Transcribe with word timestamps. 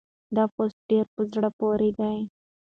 دا 0.35 0.43
پوسټ 0.55 0.77
ډېر 0.89 1.05
په 1.13 1.21
زړه 1.31 1.49
پورې 1.59 1.89
دی. 1.99 2.17